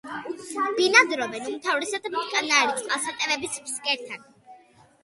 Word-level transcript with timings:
ბინადრობენ 0.79 1.45
უმთავრესად 1.51 2.09
მტკნარი 2.17 2.79
წყალსატევების 2.81 3.63
ფსკერთან. 3.69 4.27